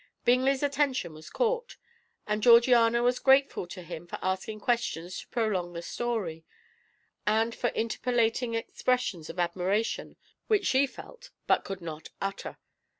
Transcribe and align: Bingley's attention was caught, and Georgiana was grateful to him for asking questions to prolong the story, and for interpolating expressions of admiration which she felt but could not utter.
Bingley's 0.25 0.63
attention 0.63 1.13
was 1.13 1.29
caught, 1.29 1.77
and 2.25 2.41
Georgiana 2.41 3.03
was 3.03 3.19
grateful 3.19 3.67
to 3.67 3.83
him 3.83 4.07
for 4.07 4.17
asking 4.23 4.59
questions 4.59 5.19
to 5.21 5.27
prolong 5.27 5.73
the 5.73 5.83
story, 5.83 6.43
and 7.27 7.53
for 7.53 7.67
interpolating 7.75 8.55
expressions 8.55 9.29
of 9.29 9.37
admiration 9.37 10.15
which 10.47 10.65
she 10.65 10.87
felt 10.87 11.29
but 11.45 11.63
could 11.63 11.81
not 11.81 12.09
utter. 12.19 12.57